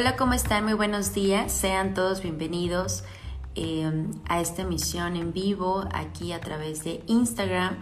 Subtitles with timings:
[0.00, 0.64] Hola, ¿cómo están?
[0.64, 1.52] Muy buenos días.
[1.52, 3.04] Sean todos bienvenidos
[3.54, 7.76] eh, a esta emisión en vivo aquí a través de Instagram.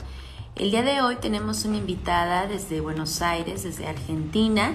[0.57, 4.73] El día de hoy tenemos una invitada desde Buenos Aires, desde Argentina.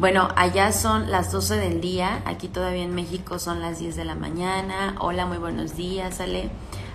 [0.00, 4.04] Bueno, allá son las 12 del día, aquí todavía en México son las 10 de
[4.04, 4.96] la mañana.
[4.98, 6.50] Hola, muy buenos días, Ale.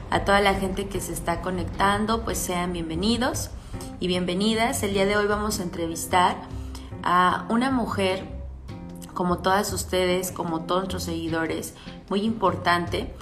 [0.10, 3.50] A toda la gente que se está conectando, pues sean bienvenidos
[4.02, 4.84] y bienvenidas.
[4.84, 6.36] El día de hoy vamos a entrevistar
[7.02, 8.33] a una mujer
[9.14, 11.74] como todas ustedes, como todos nuestros seguidores,
[12.10, 13.14] muy importante.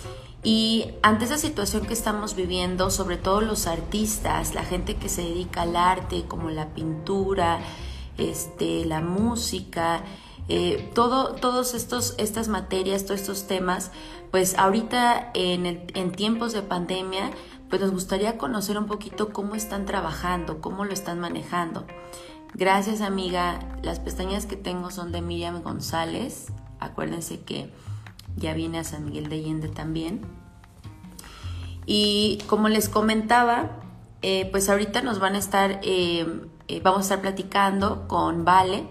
[0.44, 5.22] Y ante esa situación que estamos viviendo, sobre todo los artistas, la gente que se
[5.22, 7.60] dedica al arte, como la pintura,
[8.18, 10.04] este, la música,
[10.50, 13.92] eh, todo, todos estos, estas materias, todos estos temas,
[14.32, 17.32] pues ahorita en, en tiempos de pandemia,
[17.70, 21.86] pues nos gustaría conocer un poquito cómo están trabajando, cómo lo están manejando.
[22.54, 26.48] Gracias amiga, las pestañas que tengo son de Miriam González.
[26.80, 27.72] Acuérdense que
[28.36, 30.22] ya viene a San Miguel de Allende también.
[31.86, 33.72] Y como les comentaba,
[34.22, 38.84] eh, pues ahorita nos van a estar, eh, eh, vamos a estar platicando con Vale.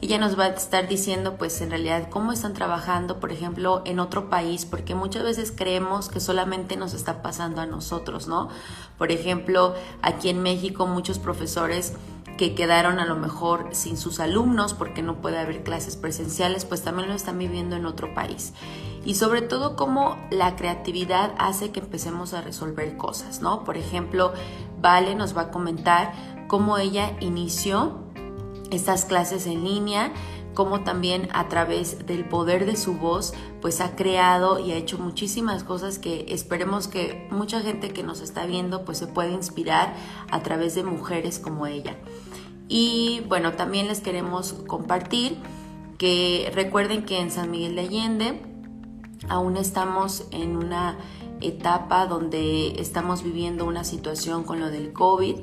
[0.00, 3.98] Ella nos va a estar diciendo, pues en realidad, cómo están trabajando, por ejemplo, en
[3.98, 8.48] otro país, porque muchas veces creemos que solamente nos está pasando a nosotros, ¿no?
[8.96, 11.94] Por ejemplo, aquí en México muchos profesores
[12.38, 16.82] que quedaron a lo mejor sin sus alumnos porque no puede haber clases presenciales, pues
[16.82, 18.54] también lo están viviendo en otro país.
[19.04, 23.64] Y sobre todo cómo la creatividad hace que empecemos a resolver cosas, ¿no?
[23.64, 24.32] Por ejemplo,
[24.80, 26.12] Vale nos va a comentar
[26.46, 27.98] cómo ella inició
[28.70, 30.12] estas clases en línea,
[30.58, 34.98] cómo también a través del poder de su voz, pues ha creado y ha hecho
[34.98, 39.94] muchísimas cosas que esperemos que mucha gente que nos está viendo, pues se pueda inspirar
[40.32, 41.96] a través de mujeres como ella.
[42.66, 45.36] Y bueno, también les queremos compartir
[45.96, 48.42] que recuerden que en San Miguel de Allende
[49.28, 50.98] aún estamos en una
[51.40, 55.36] etapa donde estamos viviendo una situación con lo del COVID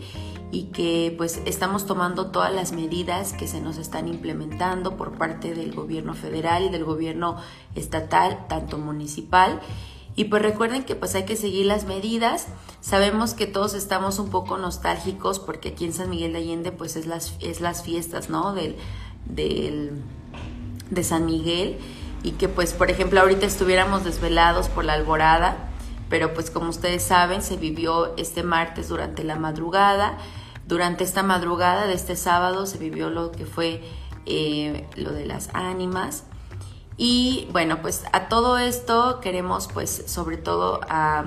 [0.56, 5.54] y que pues estamos tomando todas las medidas que se nos están implementando por parte
[5.54, 7.36] del gobierno federal y del gobierno
[7.76, 9.60] estatal, tanto municipal.
[10.16, 12.48] Y pues recuerden que pues hay que seguir las medidas.
[12.80, 16.96] Sabemos que todos estamos un poco nostálgicos porque aquí en San Miguel de Allende pues
[16.96, 18.54] es las, es las fiestas, ¿no?
[18.54, 18.78] Del,
[19.26, 19.92] del,
[20.90, 21.80] de San Miguel
[22.24, 25.68] y que pues por ejemplo ahorita estuviéramos desvelados por la alborada,
[26.10, 30.18] pero pues como ustedes saben se vivió este martes durante la madrugada.
[30.68, 33.84] Durante esta madrugada de este sábado se vivió lo que fue
[34.26, 36.24] eh, lo de las ánimas.
[36.98, 41.26] Y bueno, pues a todo esto queremos pues sobre todo a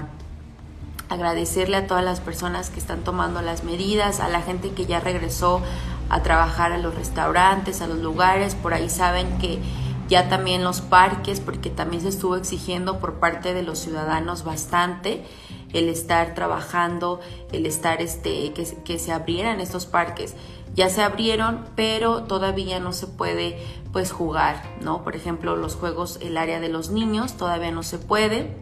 [1.08, 5.00] agradecerle a todas las personas que están tomando las medidas, a la gente que ya
[5.00, 5.62] regresó
[6.10, 9.60] a trabajar a los restaurantes, a los lugares, por ahí saben que
[10.08, 15.24] ya también los parques, porque también se estuvo exigiendo por parte de los ciudadanos bastante
[15.72, 17.20] el estar trabajando,
[17.52, 20.34] el estar este, que, que se abrieran estos parques
[20.78, 23.58] ya se abrieron, pero todavía no se puede
[23.92, 25.02] pues jugar, ¿no?
[25.02, 28.56] Por ejemplo, los juegos, el área de los niños todavía no se puede,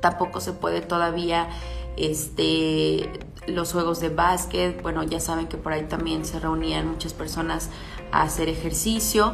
[0.00, 1.48] tampoco se puede todavía
[1.96, 3.10] este
[3.46, 7.70] los juegos de básquet, bueno, ya saben que por ahí también se reunían muchas personas
[8.12, 9.32] a hacer ejercicio.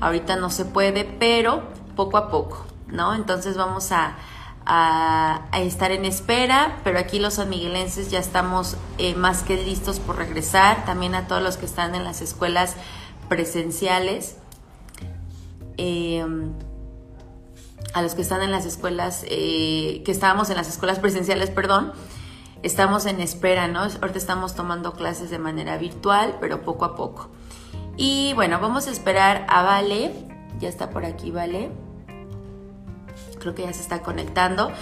[0.00, 1.62] Ahorita no se puede, pero
[1.94, 3.14] poco a poco, ¿no?
[3.14, 4.16] Entonces vamos a,
[4.66, 10.16] a, estar en espera, pero aquí los sanmiguelenses ya estamos eh, más que listos por
[10.16, 12.76] regresar, también a todos los que están en las escuelas
[13.28, 14.36] presenciales,
[15.76, 16.52] em,
[17.92, 21.92] a los que están en las escuelas, eh, que estábamos en las escuelas presenciales, perdón,
[22.62, 23.80] estamos en espera, ¿no?
[23.80, 27.30] Ahorita estamos tomando clases de manera virtual, pero poco a poco.
[27.96, 30.12] Y bueno, vamos a esperar a Vale,
[30.58, 31.70] ya está por aquí Vale
[33.44, 34.72] creo que ya se está conectando.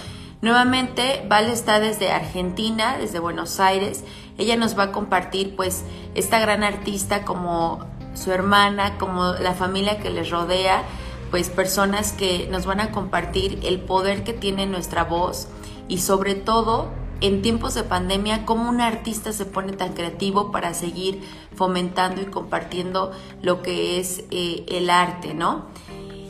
[0.41, 4.03] Nuevamente, Vale está desde Argentina, desde Buenos Aires.
[4.37, 5.83] Ella nos va a compartir pues
[6.15, 10.83] esta gran artista como su hermana, como la familia que les rodea,
[11.29, 15.47] pues personas que nos van a compartir el poder que tiene nuestra voz
[15.87, 16.89] y sobre todo
[17.21, 21.21] en tiempos de pandemia, cómo un artista se pone tan creativo para seguir
[21.55, 23.11] fomentando y compartiendo
[23.41, 25.67] lo que es eh, el arte, ¿no?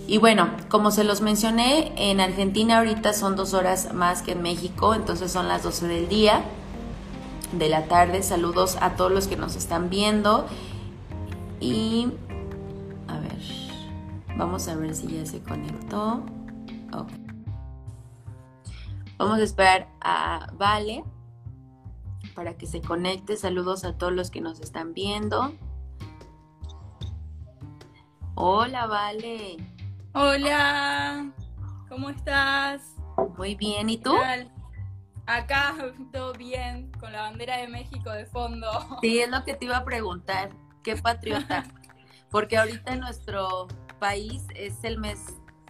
[0.06, 4.42] Y bueno, como se los mencioné, en Argentina ahorita son dos horas más que en
[4.42, 6.44] México, entonces son las 12 del día,
[7.54, 8.22] de la tarde.
[8.22, 10.46] Saludos a todos los que nos están viendo.
[11.62, 12.12] Y
[13.08, 13.40] a ver,
[14.38, 16.24] vamos a ver si ya se conectó.
[19.18, 21.06] Vamos a esperar a Vale
[22.36, 23.38] para que se conecte.
[23.38, 25.54] Saludos a todos los que nos están viendo.
[28.36, 29.73] Hola, Vale.
[30.16, 31.32] Hola,
[31.90, 32.84] ¿cómo estás?
[33.36, 34.16] Muy bien, ¿y tú?
[35.26, 35.74] Acá
[36.12, 38.70] todo bien, con la bandera de México de fondo.
[39.02, 40.52] Sí, es lo que te iba a preguntar,
[40.84, 41.64] ¿qué patriota?
[42.30, 43.68] Porque ahorita en nuestro
[44.00, 45.20] país es el mes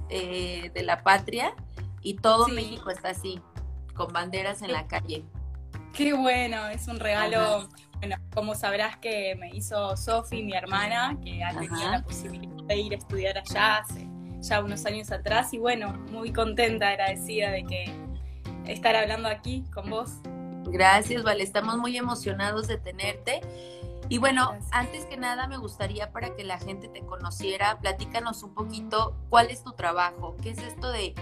[0.10, 1.56] eh, de la patria
[2.02, 3.40] y todo México está así,
[3.96, 5.24] con banderas en la calle.
[5.94, 7.70] Qué bueno, es un regalo.
[8.00, 12.78] Bueno, como sabrás que me hizo Sofi, mi hermana, que ha tenido la posibilidad de
[12.78, 14.13] ir a estudiar allá hace
[14.44, 17.86] ya unos años atrás y bueno, muy contenta, agradecida de que
[18.68, 20.12] estar hablando aquí con vos.
[20.66, 23.42] Gracias, Vale, estamos muy emocionados de tenerte.
[24.10, 28.54] Y bueno, antes que nada me gustaría para que la gente te conociera, platícanos un
[28.54, 31.16] poquito cuál es tu trabajo, qué es esto de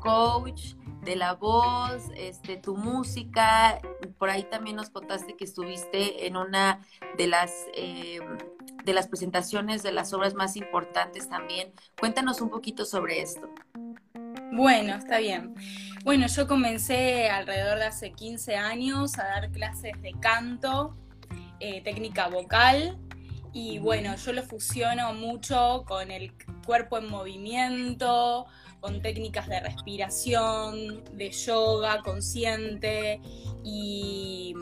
[0.00, 3.80] coach, de la voz, este, tu música.
[4.18, 6.80] Por ahí también nos contaste que estuviste en una
[7.18, 8.20] de las eh,
[8.84, 11.72] de las presentaciones de las obras más importantes también.
[11.98, 13.48] Cuéntanos un poquito sobre esto.
[14.52, 15.54] Bueno, está bien.
[16.04, 20.96] Bueno, yo comencé alrededor de hace 15 años a dar clases de canto,
[21.60, 22.98] eh, técnica vocal,
[23.52, 26.32] y bueno, yo lo fusiono mucho con el
[26.64, 28.46] cuerpo en movimiento,
[28.82, 33.20] con técnicas de respiración, de yoga consciente
[33.64, 34.54] y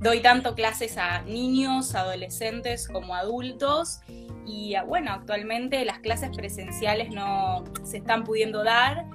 [0.00, 4.00] doy tanto clases a niños, adolescentes como adultos
[4.46, 9.06] y ah, bueno, actualmente las clases presenciales no se están pudiendo dar,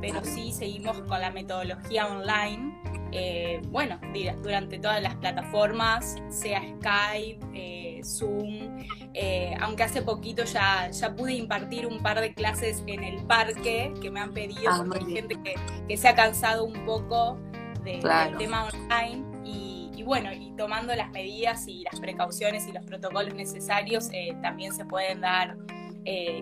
[0.00, 2.78] pero sí seguimos con la metodología online.
[3.12, 4.00] Eh, bueno,
[4.42, 8.78] durante todas las plataformas, sea Skype, eh, Zoom,
[9.12, 13.92] eh, aunque hace poquito ya, ya pude impartir un par de clases en el parque
[14.00, 17.38] que me han pedido, ah, porque hay gente que, se ha cansado un poco
[17.84, 18.00] del
[18.38, 24.08] tema online y bueno, y tomando las medidas y las precauciones y los protocolos necesarios,
[24.40, 25.56] también se pueden dar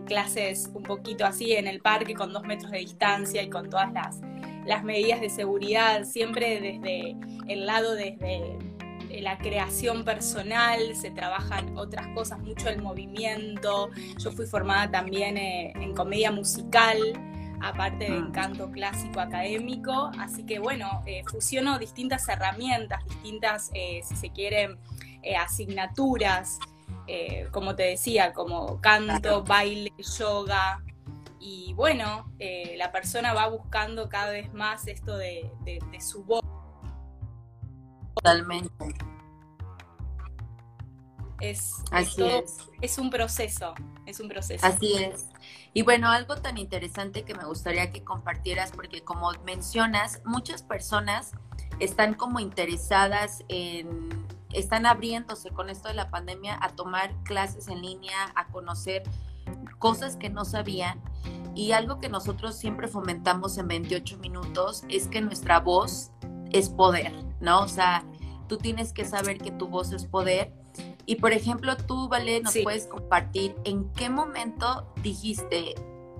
[0.07, 3.93] clases un poquito así en el parque con dos metros de distancia y con todas
[3.93, 4.21] las,
[4.67, 7.17] las medidas de seguridad, siempre desde
[7.49, 8.59] el lado, desde
[9.21, 13.91] la creación personal, se trabajan otras cosas, mucho el movimiento.
[14.19, 16.99] Yo fui formada también eh, en comedia musical,
[17.61, 18.33] aparte de mm.
[18.33, 20.11] canto clásico académico.
[20.19, 24.79] Así que bueno, eh, fusiono distintas herramientas, distintas, eh, si se quieren,
[25.39, 26.59] asignaturas,
[27.51, 30.83] como te decía, como canto, baile, yoga.
[31.41, 32.31] Y bueno,
[32.77, 36.43] la persona va buscando cada vez más esto de, de su voz.
[38.15, 38.95] Totalmente.
[41.41, 42.99] Es, Así es, es.
[42.99, 44.65] un proceso, es un proceso.
[44.65, 45.27] Así es.
[45.73, 51.33] Y bueno, algo tan interesante que me gustaría que compartieras, porque como mencionas, muchas personas
[51.79, 54.11] están como interesadas en,
[54.53, 59.03] están abriéndose con esto de la pandemia a tomar clases en línea, a conocer
[59.81, 61.03] cosas que no sabían.
[61.57, 66.13] Y algo que nosotros siempre fomentamos en 28 minutos es que nuestra voz
[66.53, 67.63] es poder, ¿no?
[67.63, 68.05] O sea,
[68.47, 70.53] tú tienes que saber que tu voz es poder
[71.11, 75.75] y por ejemplo, tú, Vale, nos puedes compartir en qué momento dijiste,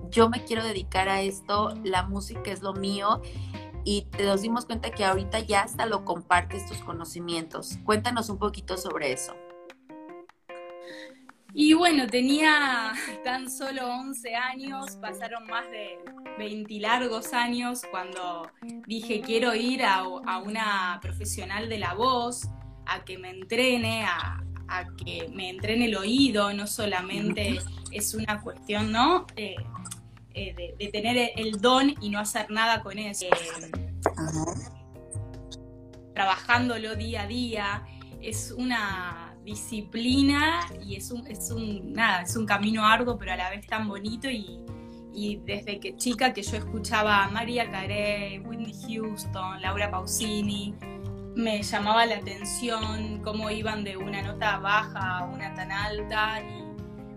[0.09, 3.21] yo me quiero dedicar a esto, la música es lo mío,
[3.85, 7.77] y te nos dimos cuenta que ahorita ya hasta lo compartes tus conocimientos.
[7.85, 9.33] Cuéntanos un poquito sobre eso.
[11.53, 15.99] Y bueno, tenía tan solo 11 años, pasaron más de
[16.37, 18.49] 20 largos años cuando
[18.87, 22.47] dije quiero ir a, a una profesional de la voz,
[22.85, 27.59] a que me entrene, a, a que me entrene el oído, no solamente
[27.91, 29.27] es una cuestión, ¿no?
[29.35, 29.55] Eh,
[30.33, 33.25] eh, de, tener el don y no hacer nada con eso.
[36.13, 37.83] trabajándolo día a día,
[38.21, 43.35] es una disciplina y es un, es un, nada, es un camino arduo, pero a
[43.35, 44.65] la vez tan bonito y,
[45.45, 50.73] desde que chica que yo escuchaba a María Carey, Whitney Houston, Laura Pausini,
[51.35, 56.63] me llamaba la atención cómo iban de una nota baja a una tan alta y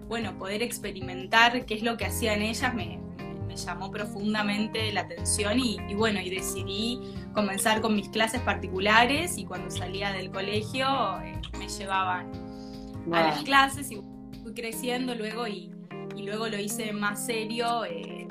[0.06, 3.00] bueno, poder experimentar qué es lo que hacían ellas me,
[3.56, 7.00] llamó profundamente la atención y, bueno, y decidí
[7.32, 10.86] comenzar con mis clases particulares y cuando salía del colegio
[11.22, 12.30] eh, me llevaban
[13.12, 14.00] a las clases y
[14.42, 15.70] fui creciendo luego y,
[16.16, 17.84] luego lo hice más serio.
[17.84, 18.28] Eh,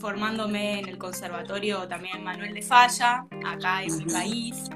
[0.00, 4.70] formándome en el conservatorio también Manuel de Falla, acá en mi país,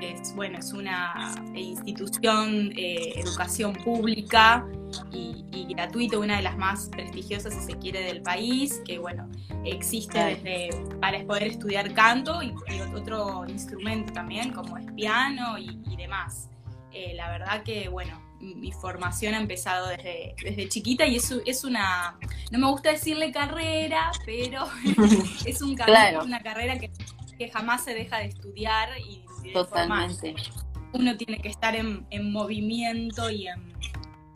[0.00, 4.66] es, bueno, es una institución, eh, educación pública
[5.12, 5.34] y,
[5.74, 9.28] gratuita, una de las más prestigiosas, si se quiere, del país, que, bueno,
[9.64, 12.54] existe desde para poder estudiar canto y,
[12.94, 16.48] otro instrumento también, como es piano y, demás.
[16.92, 21.64] Eh, la verdad que, bueno, mi formación ha empezado desde, desde chiquita y es, es
[21.64, 22.18] una,
[22.50, 24.66] no me gusta decirle carrera, pero
[25.46, 25.76] es un
[26.22, 26.90] una carrera que,
[27.50, 30.34] jamás se deja de estudiar y de Totalmente.
[30.92, 33.72] Uno tiene que estar en, movimiento y en,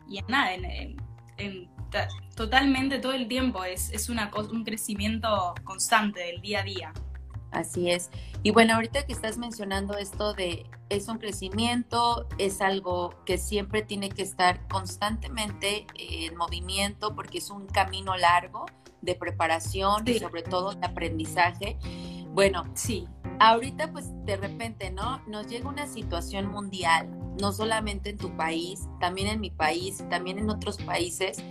[0.07, 1.69] y en nada, en,
[2.35, 6.93] totalmente todo el tiempo, es, es una, un crecimiento constante del día a día.
[7.51, 8.09] Así es.
[8.43, 13.81] Y bueno, ahorita que estás mencionando esto de es un crecimiento, es algo que siempre
[13.81, 18.65] tiene que estar constantemente en movimiento porque es un camino largo
[19.01, 21.77] de preparación y sobre todo de aprendizaje.
[22.33, 23.07] Bueno, sí.
[23.39, 25.21] Ahorita pues de repente, ¿no?
[25.27, 27.09] Nos llega una situación mundial,
[27.41, 31.43] no solamente en tu país, también en mi país, también en otros países.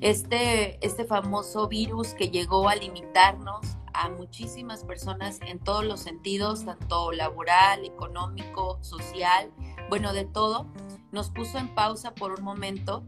[0.00, 6.64] Este, este famoso virus que llegó a limitarnos, a muchísimas personas en todos los sentidos,
[6.64, 9.50] tanto laboral, económico, social,
[9.88, 10.68] bueno, de todo.
[11.10, 13.02] Nos puso en pausa por un momento,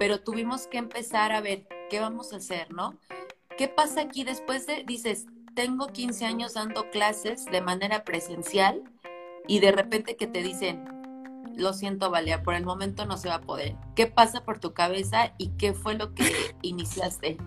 [0.00, 2.98] pero tuvimos que empezar a ver qué vamos a hacer, ¿no?
[3.56, 8.82] ¿Qué pasa aquí después de, dices, tengo 15 años dando clases de manera presencial
[9.46, 10.84] y de repente que te dicen,
[11.56, 13.76] lo siento, Valea, por el momento no se va a poder.
[13.94, 16.24] ¿Qué pasa por tu cabeza y qué fue lo que
[16.62, 17.38] iniciaste?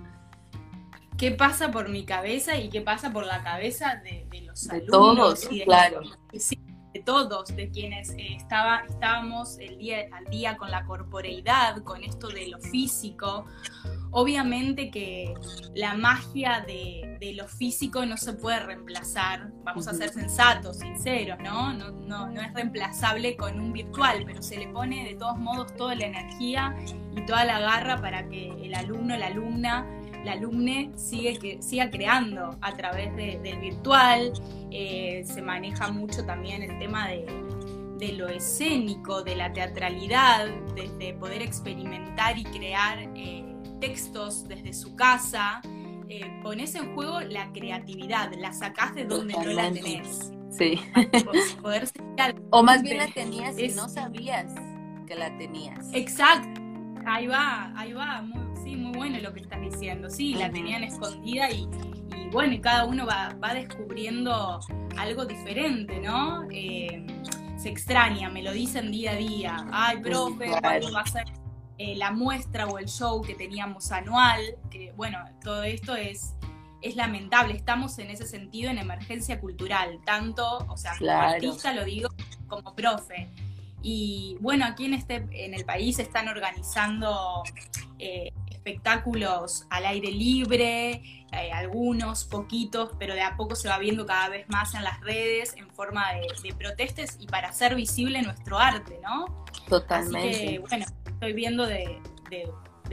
[1.17, 5.49] qué pasa por mi cabeza y qué pasa por la cabeza de, los de Todos,
[5.65, 6.01] claro.
[6.93, 12.03] De todos, de quienes eh, estaba, estábamos el día, al día con la corporeidad, con
[12.03, 13.45] esto de lo físico.
[14.11, 15.33] Obviamente que
[15.75, 21.73] la magia de, lo físico no se puede reemplazar, vamos a ser sensatos, sinceros, ¿no?
[21.73, 22.27] No, ¿no?
[22.29, 26.05] no es reemplazable con un virtual, pero se le pone de todos modos toda la
[26.05, 26.75] energía
[27.15, 29.85] y toda la garra para que el alumno, la alumna
[30.23, 34.33] la alumne sigue que, siga creando a través del virtual.
[34.71, 41.41] Eh, se maneja mucho también el tema de, lo escénico, de la teatralidad, desde poder
[41.41, 43.45] experimentar y crear eh,
[43.79, 45.61] textos desde su casa.
[46.09, 50.31] Eh, pones en juego la creatividad, la sacás de donde no la tenés.
[50.49, 50.79] Sí.
[52.49, 54.53] o más bien la tenías y no sabías
[55.05, 55.87] que la tenías.
[55.93, 56.61] Exacto.
[57.05, 58.21] Ahí va, ahí va,
[58.67, 60.09] sí, muy bueno lo que estás diciendo.
[60.09, 61.67] Sí, la tenían escondida y,
[62.31, 64.59] bueno, y cada uno va, descubriendo
[64.97, 66.47] algo diferente, ¿no?
[66.51, 67.05] Eh,
[67.57, 69.67] se extraña, me lo dicen día a día.
[69.71, 71.25] Ay, profe, ¿cuándo va a ser
[71.77, 74.41] eh, la muestra o el show que teníamos anual?
[74.69, 76.33] Que bueno, todo esto es
[76.81, 77.55] es lamentable.
[77.55, 82.09] Estamos en ese sentido en emergencia cultural, tanto, o sea, como artista lo digo,
[82.47, 83.29] como profe.
[83.81, 87.43] Y bueno, aquí en, este, en el país están organizando
[87.99, 88.31] eh,
[88.67, 94.29] espectáculos al aire libre, eh, algunos, poquitos, pero de a poco se va viendo cada
[94.29, 98.99] vez más en las redes en forma de, protestas y para hacer visible nuestro arte,
[99.03, 99.45] ¿no?
[99.69, 100.29] Totalmente.
[100.29, 102.01] Así que, bueno, estoy viendo de,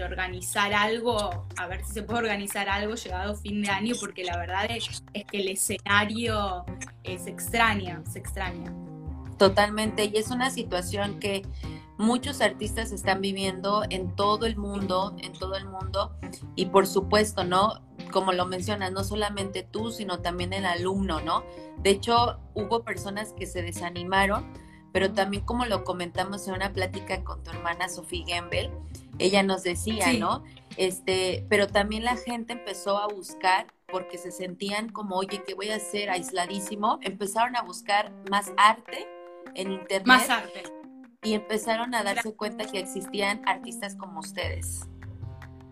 [0.05, 4.37] organizar algo, a ver si se puede organizar algo llegado fin de año, porque la
[4.37, 6.65] verdad es, es que el escenario
[7.05, 8.73] se extraña, se extraña.
[9.39, 11.43] Totalmente, y es una situación que
[11.99, 16.17] muchos artistas están viviendo en todo el mundo, en todo el mundo,
[16.57, 17.83] y por supuesto, ¿no?
[18.13, 21.45] Como lo mencionas, no solamente tú, sino también el alumno, ¿no?
[21.79, 24.53] De hecho, hubo personas que se desanimaron,
[24.93, 28.71] pero también como lo comentamos en una plática con tu hermana Sofía Gembel,
[29.19, 30.45] ella nos decía, ¿no?
[30.77, 35.71] Este, pero también la gente empezó a buscar porque se sentían como, oye, ¿qué voy
[35.71, 36.99] a hacer aisladísimo?
[37.03, 39.07] Empezaron a buscar más arte
[39.55, 40.07] en internet.
[40.07, 40.63] Más arte
[41.25, 44.83] y empezaron a darse cuenta que existían artistas como ustedes.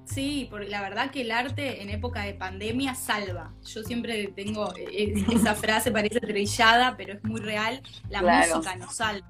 [0.05, 3.55] Sí, porque la verdad que el arte en época de pandemia salva.
[3.65, 7.83] Yo siempre tengo eh, eh, esa frase, parece trillada, pero es muy real.
[8.09, 9.27] La música nos salva.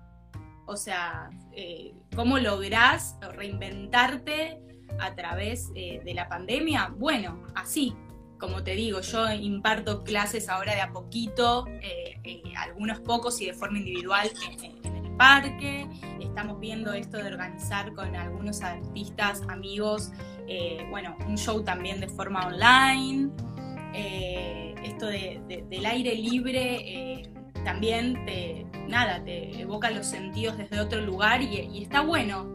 [0.66, 4.60] O sea, eh, ¿cómo lográs reinventarte
[4.98, 6.92] a través de la pandemia?
[6.96, 7.94] Bueno, así,
[8.42, 11.64] como te digo, yo imparto clases ahora de a poquito,
[12.56, 14.30] algunos pocos y de forma individual
[15.16, 15.86] parque.
[16.20, 20.10] Estamos viendo esto de organizar con algunos artistas, amigos,
[20.48, 23.30] eh, bueno, un show también de forma online.
[23.94, 27.30] Eh, esto del aire libre eh,
[27.64, 32.52] también te, nada, te evoca los sentidos desde otro lugar y, está bueno.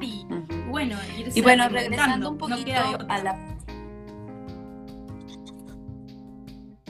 [0.00, 0.24] Y,
[0.70, 0.96] bueno,
[1.34, 2.72] y bueno, regresando un poquito
[3.08, 3.51] a la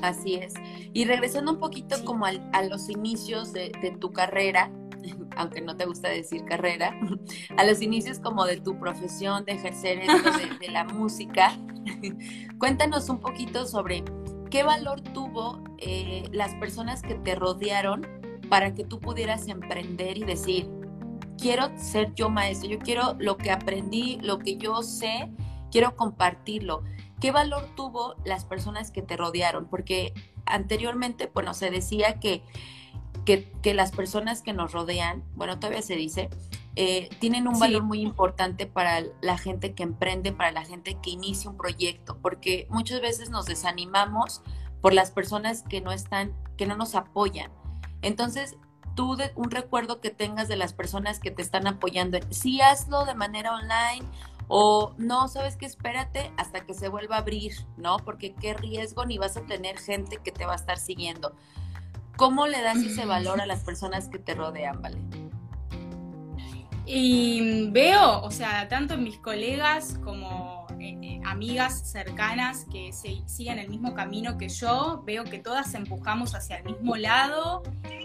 [0.03, 0.55] Así es.
[0.93, 4.71] Y regresando un poquito como a los inicios de, tu carrera,
[5.37, 6.99] aunque no te gusta decir carrera,
[7.57, 10.31] a los inicios como de tu profesión, de ejercer esto
[10.61, 11.57] de, la música,
[12.59, 14.05] cuéntanos un poquito sobre
[14.51, 18.07] qué valor tuvo eh, las personas que te rodearon
[18.51, 20.69] para que tú pudieras emprender y decir,
[21.39, 25.31] quiero ser yo maestro, yo quiero lo que aprendí, lo que yo sé,
[25.71, 26.83] quiero compartirlo.
[27.23, 29.67] ¿Qué valor tuvo las personas que te rodearon?
[29.67, 30.13] Porque
[30.45, 32.43] anteriormente, bueno, se decía que,
[33.25, 36.31] que, las personas que nos rodean, bueno, todavía se dice,
[36.75, 41.11] eh, tienen un valor muy importante para la gente que emprende, para la gente que
[41.11, 44.43] inicia un proyecto, porque muchas veces nos desanimamos
[44.81, 47.53] por las personas que no están, que no nos apoyan.
[48.03, 48.57] Entonces,
[48.97, 53.05] tú de, un recuerdo que tengas de las personas que te están apoyando, sí hazlo
[53.05, 54.07] de manera online
[54.49, 57.97] o no, sabes que espérate hasta que se vuelva a abrir, ¿no?
[57.99, 61.35] Porque qué riesgo ni vas a tener gente que te va a estar siguiendo.
[62.17, 64.99] ¿Cómo le das ese valor a las personas que te rodean, Vale?
[66.85, 73.23] Y veo, o sea, tanto en mis colegas como eh, eh, amigas cercanas que se,
[73.27, 77.63] siguen el mismo camino que yo, veo que todas empujamos hacia el mismo lado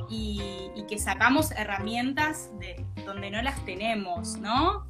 [0.10, 4.86] y, y que sacamos herramientas de donde no las tenemos, ¿no?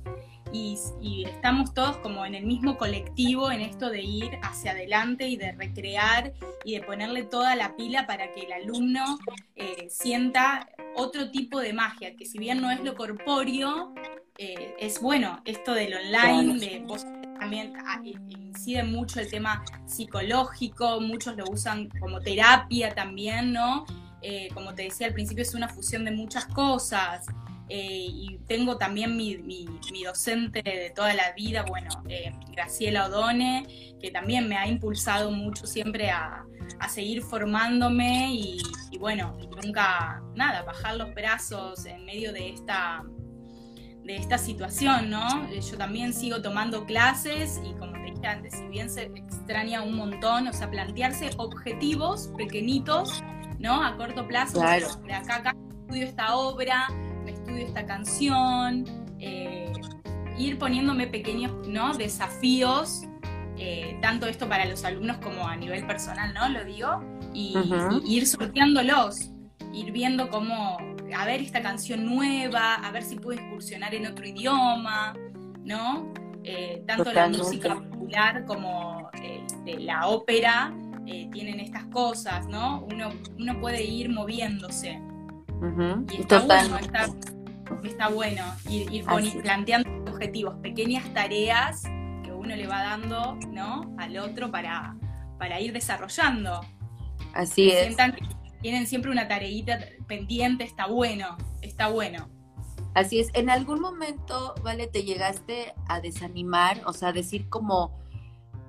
[0.52, 0.78] Y,
[1.26, 5.52] estamos todos como en el mismo colectivo en esto de ir hacia adelante y de
[5.52, 6.34] recrear
[6.66, 9.20] y de ponerle toda la pila para que el alumno
[9.56, 13.94] eh, sienta otro tipo de magia, que si bien no es lo corpóreo,
[14.38, 16.86] eh, es bueno, esto del online, de
[17.40, 23.86] también ah, incide mucho el tema psicológico, muchos lo usan como terapia también, ¿no?
[24.22, 27.26] Eh, como te decía al principio, es una fusión de muchas cosas.
[27.70, 33.68] Eh, y tengo también mi, mi, docente de toda la vida, bueno, eh, Graciela Odone,
[34.00, 36.46] que también me ha impulsado mucho siempre a,
[36.80, 38.62] a seguir formándome y,
[39.00, 43.04] bueno, nunca, nada, bajar los brazos en medio de esta,
[44.04, 45.46] de esta situación, ¿no?
[45.50, 49.82] Eh, yo también sigo tomando clases y como te dije antes, si bien se extraña
[49.82, 53.22] un montón, o sea, plantearse objetivos pequeñitos,
[53.60, 53.84] ¿no?
[53.84, 54.88] A corto plazo, claro.
[55.06, 56.88] de acá acá estudio esta obra,
[57.58, 58.86] estudio esta canción,
[59.20, 59.72] eh,
[60.38, 61.96] ir poniéndome pequeños ¿no?
[61.98, 63.04] desafíos,
[63.58, 66.48] eh, tanto esto para los alumnos como a nivel personal, ¿no?
[66.50, 67.04] Lo digo,
[67.34, 67.56] y,
[68.06, 69.32] ir sorteándolos,
[69.74, 70.78] ir viendo cómo,
[71.16, 75.16] a ver esta canción nueva, a ver si puedo incursionar en otro idioma,
[75.64, 76.14] ¿no?
[76.44, 79.10] Eh, tanto la música popular como
[79.66, 80.74] la ópera
[81.32, 82.86] tienen estas cosas, ¿no?
[82.92, 85.02] Uno, uno puede ir moviéndose.
[86.12, 87.08] Y está bueno, está,
[88.14, 89.04] bueno ir,
[89.42, 91.84] planteando objetivos, pequeñas tareas
[92.24, 93.96] que uno le va dando ¿no?
[93.98, 94.96] al otro para,
[95.38, 96.62] para ir desarrollando.
[97.34, 97.96] Así es.
[98.62, 102.30] tienen siempre una tareita pendiente, está bueno, está bueno.
[102.94, 103.30] Así es.
[103.34, 106.82] ¿En algún momento, Vale, te llegaste a desanimar?
[106.86, 107.96] O sea, decir como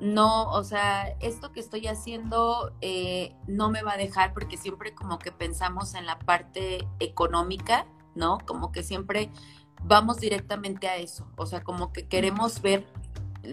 [0.00, 4.94] no, o sea, esto que estoy haciendo eh, no me va a dejar porque siempre
[4.94, 7.86] como que pensamos en la parte económica,
[8.18, 8.38] ¿no?
[8.44, 9.30] Como que siempre
[9.82, 12.86] vamos directamente a eso, o sea, como que queremos ver,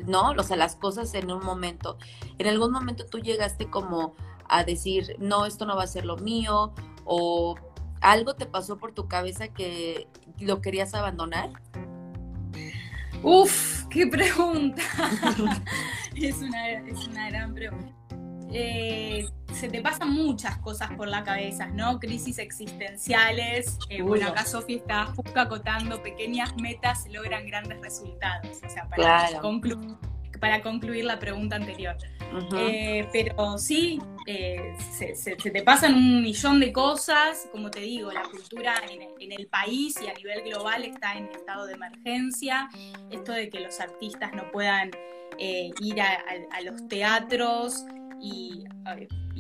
[0.08, 0.32] ¿no?
[0.32, 1.98] O sea, las cosas en un momento.
[2.38, 4.14] En algún momento tú llegaste como
[4.50, 6.74] a decir, no, esto no va a ser lo mío,
[7.06, 7.56] o
[8.02, 10.08] algo te pasó por tu cabeza que
[10.40, 11.52] lo querías abandonar.
[13.24, 14.82] Uf, qué pregunta.
[16.16, 17.95] es, una, es una gran pregunta.
[18.58, 22.00] Eh, se te pasan muchas cosas por la cabeza, ¿no?
[22.00, 23.78] Crisis existenciales.
[23.90, 28.62] Eh, bueno, acá Sofía está justo acotando pequeñas metas logran grandes resultados.
[28.66, 29.98] O sea, para, concluir,
[30.40, 31.98] para concluir la pregunta anterior.
[32.58, 37.50] Eh, pero sí, se, te pasan un millón de cosas.
[37.52, 41.66] Como te digo, la cultura en, el país y a nivel global está en estado
[41.66, 42.70] de emergencia.
[43.12, 44.92] Esto de que los artistas no puedan
[45.38, 47.84] ir a los teatros
[48.26, 48.64] y,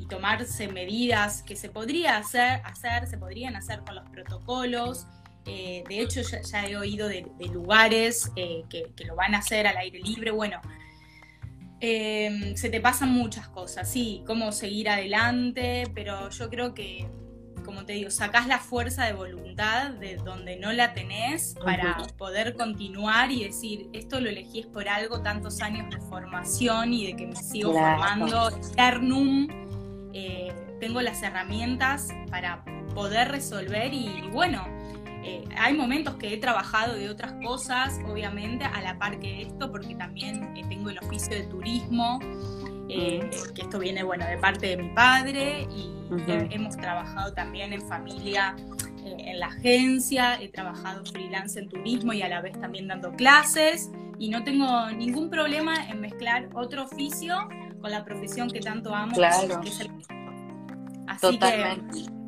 [0.08, 5.08] tomarse medidas que se podría hacer, hacer, se podrían hacer con los protocolos.
[5.48, 9.78] Eh, de hecho, ya, he oído de, lugares eh, que, lo van a hacer al
[9.78, 10.30] aire libre.
[10.30, 10.62] Bueno,
[11.82, 17.08] eh, se te pasan muchas cosas, sí, cómo seguir adelante, pero yo creo que
[17.66, 22.56] como te digo, sacás la fuerza de voluntad de donde no la tenés para poder
[22.56, 27.16] continuar y decir, esto lo elegí es por algo, tantos años de formación y de
[27.16, 29.48] que me sigo formando, eternum,
[30.14, 34.66] eh, tengo las herramientas para poder resolver y, bueno,
[35.24, 39.72] eh, hay momentos que he trabajado de otras cosas, obviamente, a la par que esto,
[39.72, 42.20] porque también eh, tengo el oficio de turismo,
[42.88, 45.92] que esto viene, bueno, de parte de mi padre y
[46.52, 48.56] hemos trabajado también en familia
[49.06, 53.12] eh, en la agencia, he trabajado freelance en turismo y a la vez también dando
[53.14, 57.48] clases y no tengo ningún problema en mezclar otro oficio
[57.82, 59.62] con la profesión que tanto amo, claro.
[61.08, 61.78] Así que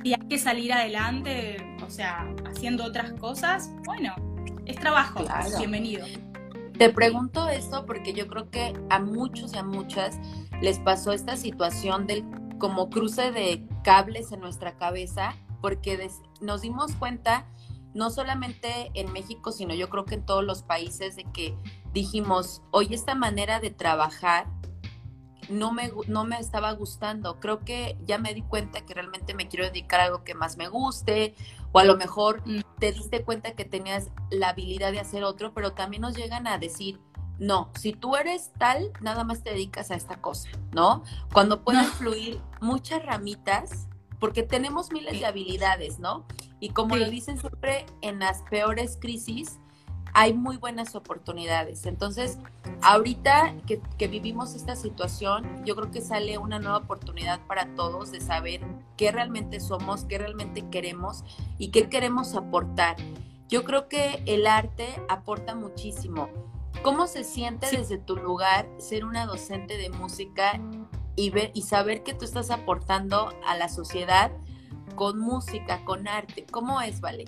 [0.03, 4.13] si hay que salir adelante, o sea, haciendo otras cosas, bueno,
[4.65, 5.25] es trabajo,
[5.57, 6.05] bienvenido.
[6.77, 10.19] Te pregunto esto porque yo creo que a muchos y a muchas
[10.61, 12.25] les pasó esta situación del
[12.57, 16.09] como cruce de cables en nuestra cabeza, porque
[16.41, 17.47] nos dimos cuenta,
[17.93, 21.55] no solamente en México, sino yo creo que en todos los países, de que
[21.93, 24.47] dijimos, oye, esta manera de trabajar
[25.49, 27.39] no me, no me estaba gustando.
[27.39, 30.57] Creo que ya me di cuenta que realmente me quiero dedicar a algo que más
[30.57, 31.35] me guste,
[31.71, 32.61] o a lo mejor mm.
[32.79, 36.57] te diste cuenta que tenías la habilidad de hacer otro, pero también nos llegan a
[36.57, 36.99] decir,
[37.39, 41.03] no, si tú eres tal, nada más te dedicas a esta cosa, ¿no?
[41.31, 43.87] Cuando pueden fluir muchas ramitas,
[44.19, 46.25] porque tenemos miles de habilidades, ¿no?
[46.59, 49.59] Y como lo dicen siempre, en las peores crisis
[50.13, 51.85] hay muy buenas oportunidades.
[51.85, 52.39] Entonces,
[52.81, 58.11] ahorita que, que, vivimos esta situación, yo creo que sale una nueva oportunidad para todos
[58.11, 58.61] de saber
[58.95, 61.23] qué realmente somos, qué realmente queremos
[61.59, 62.95] y qué queremos aportar.
[63.47, 66.29] Yo creo que el arte aporta muchísimo
[66.83, 70.59] ¿Cómo se siente desde tu lugar ser una docente de música
[71.15, 74.31] y ver y saber que tú estás aportando a la sociedad
[74.95, 76.45] con música, con arte?
[76.49, 77.25] ¿Cómo es, Vale?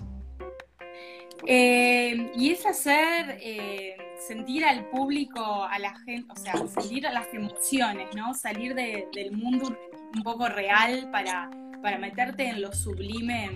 [1.46, 3.96] Eh, y es hacer eh,
[4.28, 8.34] sentir al público, a la gente, o sea, sentir las emociones, ¿no?
[8.34, 9.76] Salir del mundo
[10.14, 11.50] un poco real para,
[11.82, 13.52] para meterte en lo sublime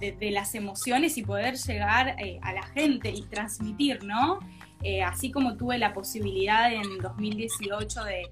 [0.00, 4.40] de, las emociones y poder llegar eh, a la gente y transmitir, ¿no?
[4.82, 8.28] Eh, así como tuve la posibilidad en 2018 de,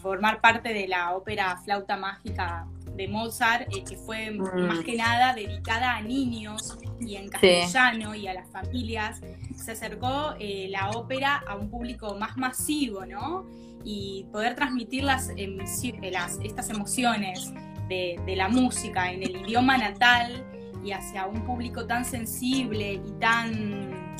[0.00, 4.68] formar parte de la ópera Flauta Mágica de Mozart, eh, que fue mm.
[4.68, 9.20] más que nada dedicada a niños y en castellano y a las familias,
[9.56, 13.44] se acercó eh, la ópera a un público más masivo, ¿no?
[13.84, 17.52] Y poder transmitir las, estas emociones
[17.88, 20.44] de, de la música en el idioma natal
[20.84, 24.11] y hacia un público tan sensible y tan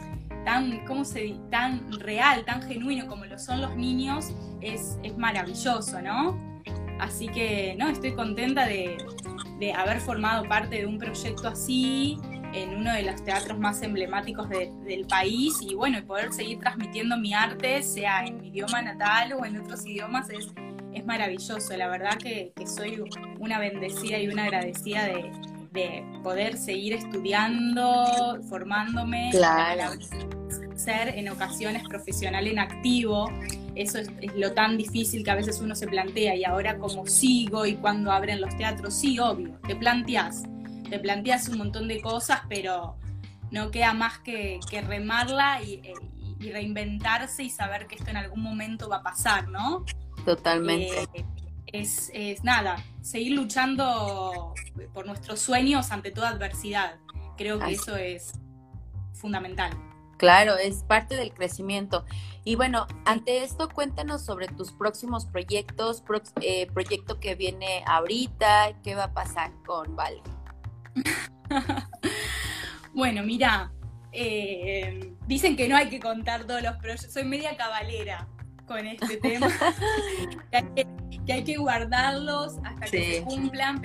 [0.45, 6.01] tan, ¿cómo se tan real, tan genuino como lo son los niños, es, es maravilloso,
[6.03, 6.39] ¿no?
[6.99, 8.97] Así que, no, estoy contenta de,
[9.77, 12.19] haber formado parte de un proyecto así
[12.53, 17.33] en uno de los teatros más emblemáticos del país y bueno, poder seguir transmitiendo mi
[17.33, 20.49] arte, sea en mi idioma natal o en otros idiomas, es,
[20.93, 21.77] es maravilloso.
[21.77, 23.05] La verdad que soy
[23.39, 25.31] una bendecida y una agradecida de,
[25.73, 29.99] de poder seguir estudiando, formándome, claro.
[30.75, 33.31] ser en ocasiones profesional en activo.
[33.75, 37.65] Eso es, lo tan difícil que a veces uno se plantea y ahora como sigo
[37.65, 40.43] y cuando abren los teatros, sí, obvio, te planteas,
[40.91, 42.97] te planteas un montón de cosas, pero
[43.51, 45.81] no queda más que, remarla y,
[46.41, 49.85] reinventarse y saber que esto en algún momento va a pasar, ¿no?
[50.25, 51.05] Totalmente.
[51.15, 51.25] Eh,
[51.73, 54.55] es, nada, seguir luchando
[54.93, 56.97] por nuestros sueños ante toda adversidad.
[57.37, 58.33] Creo que eso es
[59.15, 59.73] fundamental.
[60.19, 62.05] Claro, es parte del crecimiento.
[62.45, 66.05] Y bueno, ante esto, cuéntanos sobre tus próximos proyectos,
[66.41, 70.23] eh, proyecto que viene ahorita, qué va a pasar con Vale.
[72.95, 73.73] bueno, mira,
[74.13, 78.29] eh, dicen que no hay que contar todos los proyectos, soy media cabalera
[78.67, 79.49] con este tema,
[80.51, 83.81] que, hay que, guardarlos hasta que se cumplan.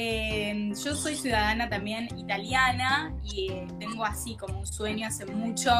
[0.00, 5.72] Eh, yo soy ciudadana también italiana y eh, tengo así como un sueño hace mucho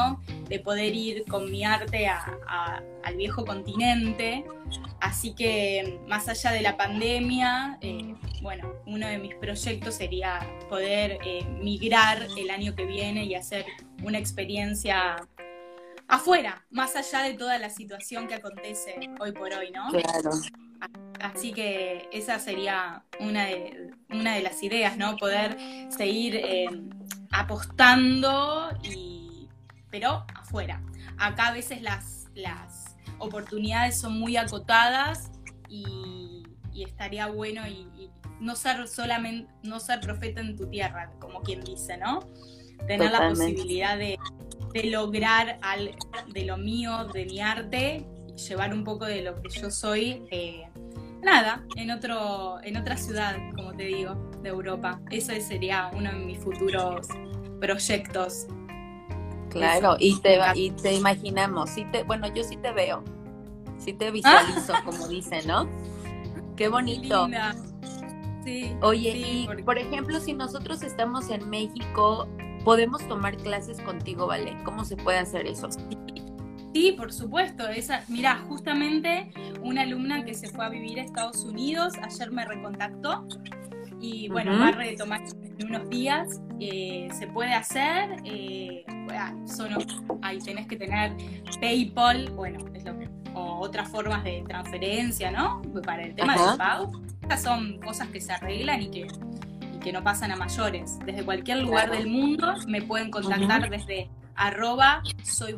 [0.49, 4.43] de poder ir con mi arte al viejo continente.
[4.99, 11.19] Así que más allá de la pandemia, eh, bueno, uno de mis proyectos sería poder
[11.61, 13.65] migrar el año que viene y hacer
[14.03, 15.15] una experiencia
[16.09, 19.89] afuera, más allá de toda la situación que acontece hoy por hoy, ¿no?
[19.89, 20.31] Claro.
[21.21, 25.17] Así que esa sería una de, una de las ideas, ¿no?
[25.17, 25.55] Poder
[25.89, 26.67] seguir eh,
[27.31, 29.47] apostando, y,
[29.91, 30.81] pero afuera.
[31.17, 35.31] Acá a veces las, las oportunidades son muy acotadas
[35.69, 36.43] y,
[36.73, 37.87] estaría bueno y,
[38.39, 42.21] no ser solamente, no ser profeta en tu tierra, como quien dice, ¿no?
[42.87, 44.17] Tener la posibilidad de,
[44.73, 45.95] de lograr al,
[46.33, 48.05] de lo mío, de mi arte,
[48.47, 50.67] llevar un poco de lo que yo soy, eh,
[51.21, 54.99] nada, en, otro, en otra ciudad, como te digo, de Europa.
[55.11, 57.07] Ese sería uno de mis futuros
[57.59, 58.47] proyectos.
[59.49, 63.03] Claro, y te, y te imaginamos, sí te, bueno, yo sí te veo,
[63.77, 65.67] sí te visualizo, como dicen, ¿no?
[66.55, 67.27] Qué bonito.
[68.43, 72.27] Sí, Oye, y por ejemplo, si nosotros estamos en México,
[72.63, 74.55] podemos tomar clases contigo, ¿vale?
[74.63, 75.69] ¿Cómo se puede hacer eso?
[76.73, 77.67] Sí, por supuesto.
[77.67, 82.45] Esa, mira, justamente una alumna que se fue a vivir a Estados Unidos ayer me
[82.45, 83.27] recontactó
[84.01, 85.21] y bueno, va a retomar
[85.57, 86.41] en unos días.
[86.59, 88.85] Eh, se puede hacer, eh,
[90.21, 91.11] ahí tenés que tener
[91.59, 95.61] PayPal, bueno, es lo que, o otras formas de transferencia, ¿no?
[95.83, 96.91] Para el tema del pago.
[97.21, 99.07] Estas son cosas que se arreglan y que,
[99.79, 100.99] que no pasan a mayores.
[101.05, 105.55] Desde cualquier lugar del mundo me pueden contactar desde arroba soy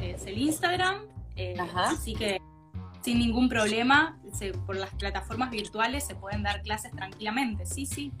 [0.00, 1.02] es el Instagram.
[1.36, 2.40] Eh, así que
[3.02, 4.18] sin ningún problema,
[4.66, 7.64] por las plataformas virtuales se pueden dar clases tranquilamente.
[7.64, 8.12] Sí, sí.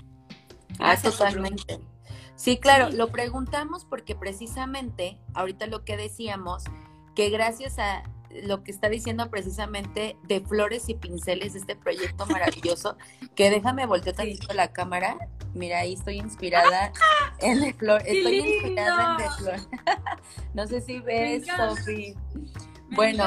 [0.78, 1.80] Ah, totalmente.
[2.36, 6.62] Sí, claro, lo preguntamos porque precisamente, ahorita lo que decíamos,
[7.16, 12.96] que gracias a lo que está diciendo precisamente de flores y pinceles, este proyecto maravilloso,
[13.34, 15.16] que déjame voltear tantito la cámara.
[15.54, 16.92] Mira, ahí estoy inspirada
[17.40, 18.02] en de flor.
[18.04, 19.60] Estoy inspirada en de flor.
[20.54, 22.14] no sé si ves, Sofi.
[22.90, 23.24] Bueno,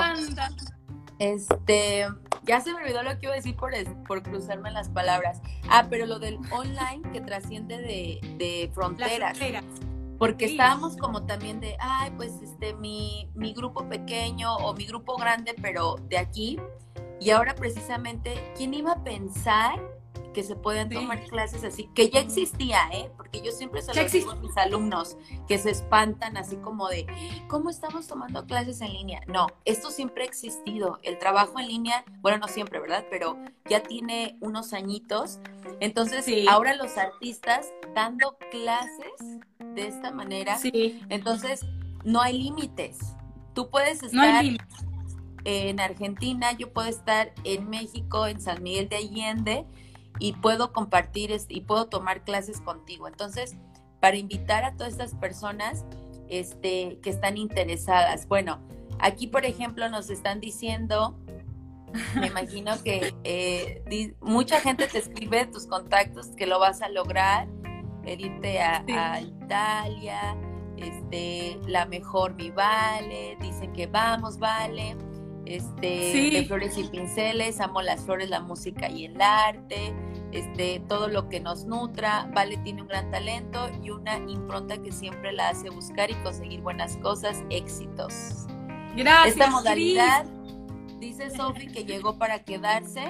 [1.20, 2.08] este,
[2.44, 3.72] ya se me olvidó lo que iba a decir por,
[4.06, 5.42] por cruzarme las palabras.
[5.70, 9.38] Ah, pero lo del online que trasciende de, de fronteras.
[10.22, 15.18] Porque estábamos como también de, ay, pues este, mi, mi grupo pequeño o mi grupo
[15.18, 16.60] grande, pero de aquí.
[17.20, 19.82] Y ahora precisamente, ¿quién iba a pensar
[20.34, 21.90] que se pueden tomar clases así?
[21.94, 23.12] Que ya existía, ¿eh?
[23.18, 25.18] Porque yo siempre se lo digo a mis alumnos
[25.48, 27.06] que se espantan así como de,
[27.48, 29.22] ¿cómo estamos tomando clases en línea?
[29.28, 31.00] No, esto siempre ha existido.
[31.04, 33.06] El trabajo en línea, bueno, no siempre, ¿verdad?
[33.10, 33.38] Pero
[33.70, 35.40] ya tiene unos añitos.
[35.80, 40.58] Entonces, ahora los artistas dando clases de esta manera.
[40.58, 41.02] Sí.
[41.10, 41.66] Entonces,
[42.04, 43.00] no hay límites.
[43.54, 44.44] Tú puedes estar
[45.44, 49.66] en Argentina, yo puedo estar en México, en San Miguel de Allende,
[50.22, 53.08] y puedo compartir y puedo tomar clases contigo.
[53.08, 53.58] Entonces,
[54.00, 55.84] para invitar a todas estas personas
[56.30, 58.28] este, que están interesadas.
[58.28, 58.60] Bueno,
[59.00, 61.18] aquí, por ejemplo, nos están diciendo,
[62.20, 67.48] me imagino que eh, mucha gente te escribe tus contactos que lo vas a lograr
[68.06, 70.38] el irte a, Italia,
[70.78, 74.96] este, la mejor mi vale, dicen que vamos, vale,
[75.46, 79.94] este, de flores y pinceles, amo las flores, la música y el arte,
[80.32, 84.92] este, todo lo que nos nutra, Vale tiene un gran talento y una impronta que
[84.92, 88.48] siempre la hace buscar y conseguir buenas cosas, éxitos.
[88.96, 89.36] Gracias.
[89.36, 90.26] Esta modalidad,
[91.00, 93.02] dice Sofi, que llegó para quedarse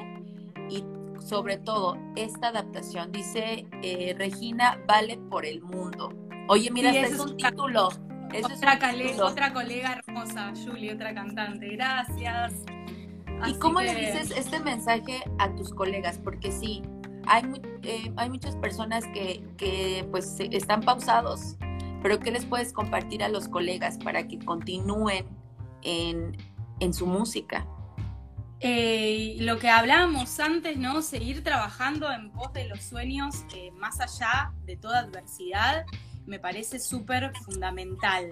[0.69, 0.83] y
[1.19, 3.11] sobre todo esta adaptación.
[3.11, 6.13] Dice eh, Regina, vale por el mundo.
[6.47, 7.87] Oye, mira, este es un título.
[7.87, 8.79] otra,
[9.23, 11.69] otra colega hermosa, Julie, otra cantante.
[11.69, 12.53] Gracias.
[13.47, 16.19] ¿Y cómo le dices este mensaje a tus colegas?
[16.23, 16.83] Porque sí,
[17.27, 17.43] hay,
[17.83, 21.55] eh, hay muchas personas que, que pues están pausados,
[22.01, 25.25] pero ¿qué les puedes compartir a los colegas para que continúen
[25.83, 26.37] en,
[26.79, 27.65] en su música?
[28.63, 31.01] Eh, lo que hablábamos antes, ¿no?
[31.01, 35.85] Seguir trabajando en pos de los sueños eh, más allá de toda adversidad
[36.27, 38.29] me parece súper fundamental.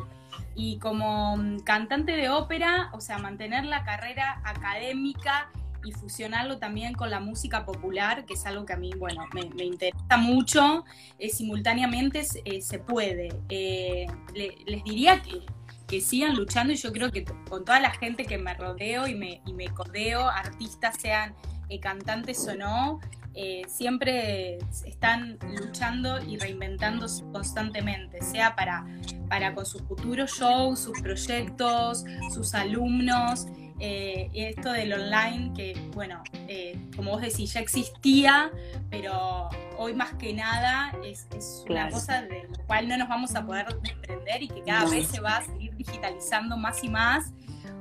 [0.56, 5.52] Y como mm, cantante de ópera, o sea, mantener la carrera académica
[5.84, 9.64] y fusionarlo también con la música popular, que es algo que a mí, bueno, me,
[9.64, 10.86] interesa mucho,
[11.18, 13.30] eh, simultáneamente se puede.
[13.50, 15.46] les diría que
[15.90, 19.16] que sigan luchando y yo creo que con toda la gente que me rodeo y
[19.16, 21.34] me, y me codeo, artistas sean
[21.68, 23.00] eh, cantantes o no,
[23.34, 28.86] eh, siempre están luchando y reinventándose constantemente, sea para,
[29.30, 33.48] para con sus futuros shows, sus proyectos, sus alumnos.
[33.80, 38.52] Eh, esto del online, que bueno, eh, como vos decís, ya existía,
[38.90, 41.28] pero hoy más que nada es,
[41.70, 45.08] una cosa de la cual no nos vamos a poder desprender y que cada vez
[45.08, 47.32] se va a seguir digitalizando más y más,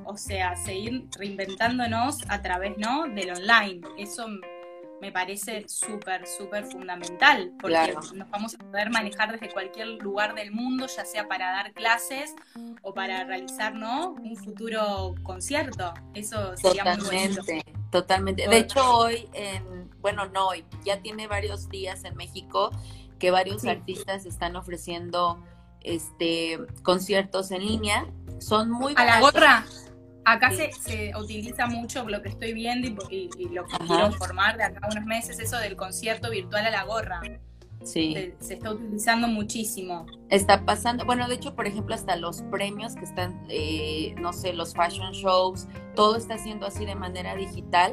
[0.05, 3.09] o sea, seguir reinventándonos a través ¿no?
[3.09, 3.81] del online.
[3.99, 4.27] Eso
[5.01, 10.53] me parece súper, súper fundamental, porque nos vamos a poder manejar desde cualquier lugar del
[10.53, 12.35] mundo, ya sea para dar clases
[12.83, 14.11] o para realizar ¿no?
[14.11, 15.95] un futuro concierto.
[16.15, 18.49] Eso sería totalmente, muy Totalmente.
[18.49, 22.71] De hecho, hoy, en, bueno, no hoy, ya tiene varios días en México
[23.19, 25.43] que varios artistas están ofreciendo
[25.81, 28.07] este conciertos en línea.
[28.39, 29.65] Son muy A la gorra.
[30.25, 34.81] Acá se, utiliza mucho lo que estoy viendo y, lo que quiero formar de acá
[34.83, 37.21] a unos meses, eso del concierto virtual a la gorra.
[37.83, 38.35] Sí.
[38.41, 40.07] Se, está utilizando muchísimo.
[40.29, 44.53] Está pasando, bueno, de hecho, por ejemplo, hasta los premios que están, eh, no sé,
[44.53, 47.93] los fashion shows, todo está haciendo así de manera digital,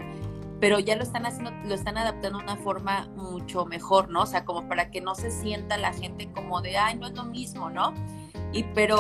[0.60, 4.24] pero ya lo están haciendo, lo están adaptando de una forma mucho mejor, ¿no?
[4.24, 7.14] O sea, como para que no se sienta la gente como de, ay, no es
[7.14, 7.94] lo mismo, ¿no?
[8.56, 8.98] Y pero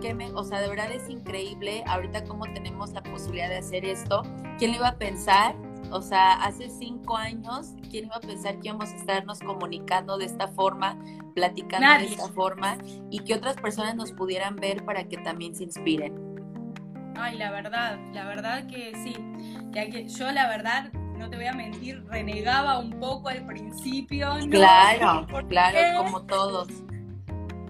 [0.00, 3.84] que me, o sea, de verdad es increíble ahorita cómo tenemos la posibilidad de hacer
[3.84, 4.22] esto.
[4.58, 5.54] ¿Quién le iba a pensar?
[5.90, 10.24] O sea, hace cinco años, ¿quién iba a pensar que íbamos a estarnos comunicando de
[10.24, 10.98] esta forma,
[11.34, 12.78] platicando de esta forma
[13.10, 16.14] y que otras personas nos pudieran ver para que también se inspiren.
[17.14, 19.14] Ay, la verdad, la verdad que sí.
[19.72, 24.34] Que, yo la verdad, no te voy a mentir, renegaba un poco al principio.
[24.50, 26.68] Claro, claro, como todos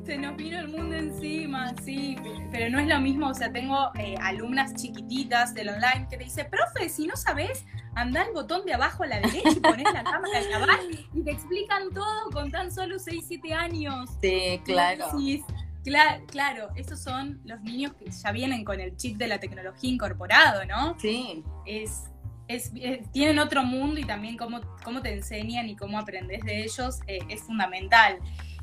[0.08, 2.16] se nos vino el mundo encima, sí,
[2.50, 6.24] pero no es lo mismo, o sea, tengo eh, alumnas chiquititas del online que te
[6.24, 9.84] dice, profe, si no sabes, anda al botón de abajo a la derecha y pones
[9.92, 10.80] la cámara de abajo
[11.12, 14.08] y te explican todo con tan solo 6, 7 años.
[14.22, 15.10] Sí, claro.
[15.14, 15.44] Sí,
[15.84, 19.90] claro, claro, esos son los niños que ya vienen con el chip de la tecnología
[19.90, 20.98] incorporado, ¿no?
[20.98, 21.44] Sí.
[21.66, 22.04] Es,
[22.48, 26.62] es, eh, tienen otro mundo y también cómo, cómo te enseñan y cómo aprendes de
[26.62, 28.18] ellos eh, es fundamental.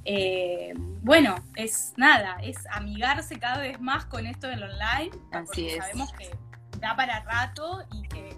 [0.05, 5.09] Eh, bueno, es nada, es amigarse cada vez más con esto del online.
[5.31, 5.77] Así es.
[5.77, 6.29] Sabemos que
[6.79, 8.37] da para rato y que,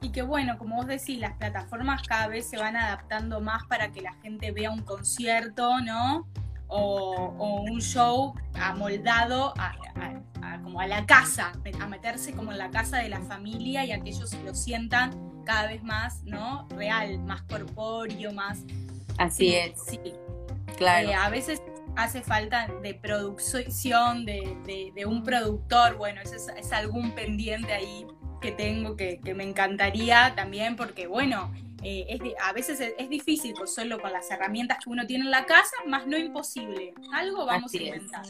[0.00, 3.92] y que, bueno, como vos decís, las plataformas cada vez se van adaptando más para
[3.92, 6.26] que la gente vea un concierto, ¿no?
[6.68, 9.74] O, un show amoldado a,
[10.62, 14.00] como a la casa, a meterse como en la casa de la familia y a
[14.00, 16.66] que ellos lo sientan cada vez más, ¿no?
[16.70, 18.64] Real, más corpóreo, más...
[19.18, 19.80] Así es.
[19.86, 20.00] Sí.
[20.76, 21.08] Claro.
[21.08, 21.62] Eh, a veces
[21.96, 28.06] hace falta de producción, de, un productor, bueno, ese es, algún pendiente ahí
[28.40, 33.98] que tengo que, me encantaría también, porque bueno, eh, a veces es, difícil pues solo
[34.00, 36.92] con las herramientas que uno tiene en la casa, más no imposible.
[37.12, 38.26] Algo vamos a inventar.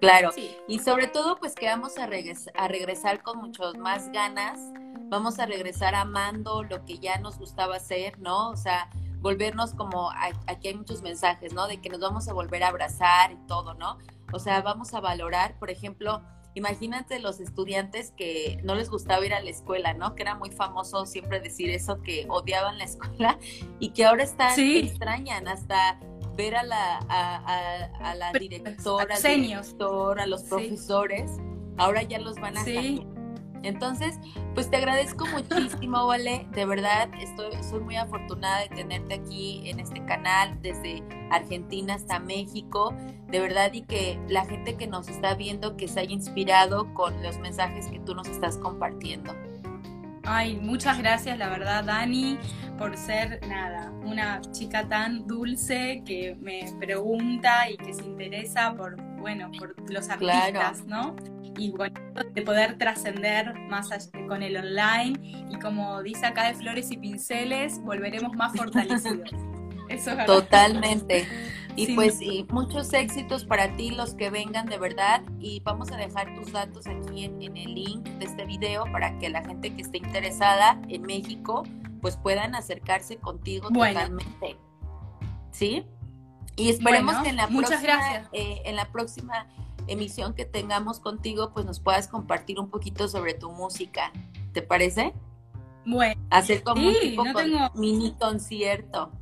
[0.00, 0.30] Claro,
[0.68, 4.60] y sobre todo pues que vamos a, a regresar con muchas más ganas,
[5.08, 8.50] vamos a regresar amando lo que ya nos gustaba hacer, ¿no?
[8.50, 8.88] O sea,
[9.20, 10.10] volvernos como,
[10.46, 11.66] aquí hay muchos mensajes, ¿no?
[11.66, 13.98] De que nos vamos a volver a abrazar y todo, ¿no?
[14.32, 16.22] O sea, vamos a valorar, por ejemplo,
[16.54, 20.14] imagínate los estudiantes que no les gustaba ir a la escuela, ¿no?
[20.14, 23.38] Que era muy famoso siempre decir eso, que odiaban la escuela
[23.78, 24.78] y que ahora están, sí.
[24.78, 25.98] extrañan hasta
[26.36, 31.32] ver a la, a, la directora, al director, a los profesores,
[31.76, 33.04] ahora ya los van a sí.
[33.62, 34.18] Entonces,
[34.54, 36.46] pues te agradezco muchísimo, Vale.
[36.52, 42.18] De verdad, estoy, soy muy afortunada de tenerte aquí en este canal, desde Argentina hasta
[42.18, 42.94] México.
[43.28, 47.22] De verdad, y que la gente que nos está viendo, que se haya inspirado con
[47.22, 49.34] los mensajes que tú nos estás compartiendo.
[50.24, 52.38] Ay, muchas gracias, la verdad, Dani,
[52.76, 58.96] por ser, nada, una chica tan dulce que me pregunta y que se interesa por,
[59.18, 61.14] bueno, por los artistas, ¿no?
[61.58, 62.00] y bueno,
[62.32, 63.88] de poder trascender más
[64.28, 69.28] con el online y como dice acá de Flores y Pinceles, volveremos más fortalecidos.
[69.88, 71.26] Eso es Totalmente.
[71.74, 75.22] Y pues y muchos éxitos para ti, los que vengan de verdad.
[75.38, 79.28] Y vamos a dejar tus datos aquí en, el link de este video para que
[79.30, 81.62] la gente que esté interesada en México,
[82.00, 84.58] pues puedan acercarse contigo totalmente.
[85.52, 85.86] ¿Sí?
[86.58, 88.28] Y esperemos que en la muchas gracias.
[88.32, 89.46] Eh, en la próxima
[89.86, 94.12] emisión que tengamos contigo, pues nos puedas compartir un poquito sobre tu música.
[94.52, 95.14] ¿Te parece?
[95.86, 96.20] Bueno.
[96.30, 97.24] Hacer como un tipo
[97.74, 99.12] mini concierto.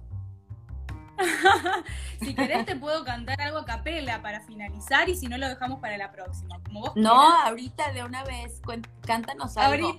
[2.20, 5.80] si querés te puedo cantar algo a capela para finalizar y si no lo dejamos
[5.80, 6.60] para la próxima.
[6.94, 8.60] no, ahorita de una vez,
[9.02, 9.98] cántanos algo.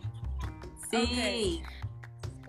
[0.91, 1.63] Sí.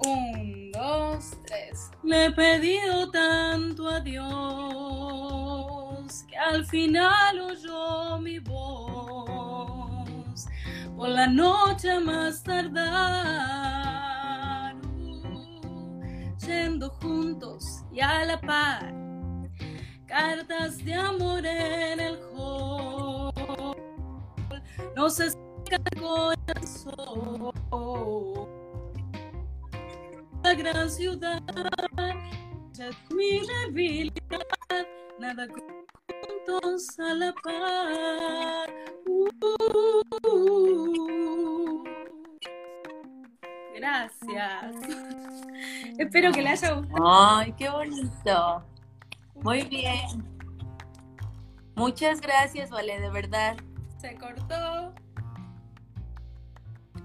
[0.07, 1.91] Un, dos, tres.
[2.05, 4.29] Le he pedido tanto a Dios
[6.29, 10.47] que al final oyó mi voz.
[10.97, 12.77] Por la noche más tardar,
[16.47, 18.95] yendo juntos y a la par,
[20.07, 23.33] cartas de amor en el hall.
[24.97, 27.53] No se seca el corazón
[30.49, 31.43] la gran ciudad,
[32.73, 34.41] ya es mi debilidad,
[35.19, 38.71] nada juntos a la par.
[40.25, 41.85] Uh,
[43.77, 44.75] gracias.
[45.99, 47.07] Espero que le haya gustado.
[47.07, 48.65] Ay, qué bonito.
[49.35, 50.25] Muy bien.
[51.75, 53.59] Muchas gracias, Vale, de verdad.
[53.99, 54.95] Se cortó.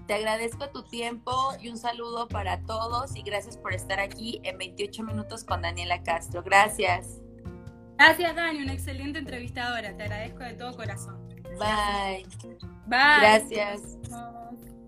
[0.06, 4.58] Te agradezco tu tiempo y un saludo para todos y gracias por estar aquí en
[4.58, 6.42] 28 minutos con Daniela Castro.
[6.42, 7.20] Gracias.
[7.96, 9.96] Gracias, Dani, una excelente entrevistadora.
[9.96, 11.26] Te agradezco de todo corazón.
[11.58, 12.26] Bye.
[12.86, 13.20] Bye.
[13.20, 13.98] Gracias.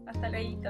[0.07, 0.63] Hasta luego.